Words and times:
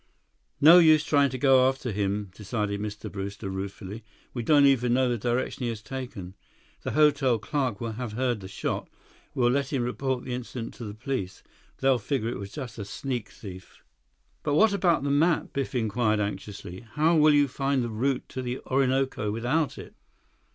"No 0.59 0.79
use 0.79 1.03
trying 1.03 1.29
to 1.29 1.37
go 1.37 1.69
after 1.69 1.91
him," 1.91 2.31
decided 2.33 2.79
Mr. 2.81 3.11
Brewster 3.11 3.51
ruefully. 3.51 4.03
"We 4.33 4.41
don't 4.41 4.65
even 4.65 4.95
know 4.95 5.07
the 5.07 5.17
direction 5.19 5.61
he 5.61 5.69
has 5.69 5.83
taken. 5.83 6.33
The 6.81 6.93
hotel 6.93 7.37
clerk 7.37 7.79
will 7.79 7.91
have 7.91 8.13
heard 8.13 8.39
the 8.39 8.47
shot. 8.47 8.89
We'll 9.35 9.51
let 9.51 9.71
him 9.71 9.83
report 9.83 10.23
the 10.25 10.33
incident 10.33 10.73
to 10.73 10.85
the 10.85 10.95
police. 10.95 11.43
They'll 11.81 11.99
figure 11.99 12.29
it 12.29 12.39
was 12.39 12.51
just 12.51 12.79
a 12.79 12.85
sneak 12.85 13.29
thief." 13.29 13.83
"But 14.41 14.55
what 14.55 14.73
about 14.73 15.03
the 15.03 15.11
map?" 15.11 15.53
Biff 15.53 15.75
inquired 15.75 16.19
anxiously. 16.19 16.79
"How 16.93 17.15
will 17.15 17.35
you 17.35 17.47
find 17.47 17.83
the 17.83 17.89
route 17.89 18.27
to 18.29 18.41
the 18.41 18.57
Orinoco 18.65 19.29
without 19.31 19.77
it?" 19.77 19.93